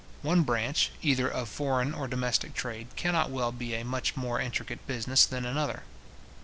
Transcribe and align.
One 0.23 0.41
branch, 0.41 0.89
either 1.03 1.27
of 1.29 1.47
foreign 1.47 1.93
or 1.93 2.07
domestic 2.07 2.55
trade, 2.55 2.87
cannot 2.95 3.29
well 3.29 3.51
be 3.51 3.75
a 3.75 3.85
much 3.85 4.15
more 4.15 4.41
intricate 4.41 4.87
business 4.87 5.27
than 5.27 5.45
another. 5.45 5.83